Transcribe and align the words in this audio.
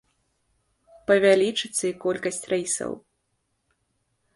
Павялічыцца 1.11 1.83
і 1.93 1.95
колькасць 2.07 2.45
рэйсаў. 2.55 2.91